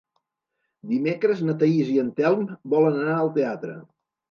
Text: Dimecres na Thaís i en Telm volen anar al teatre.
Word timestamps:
Dimecres 0.93 1.43
na 1.49 1.55
Thaís 1.65 1.93
i 1.97 1.99
en 2.05 2.11
Telm 2.23 2.51
volen 2.75 3.01
anar 3.05 3.21
al 3.21 3.33
teatre. 3.39 3.79